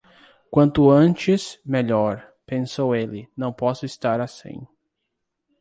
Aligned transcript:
Quanto 0.49 0.89
antes, 0.93 1.59
melhor, 1.63 2.33
pensou 2.43 2.95
ele; 2.95 3.29
não 3.37 3.53
posso 3.53 3.85
estar 3.85 4.19
assim... 4.19 4.65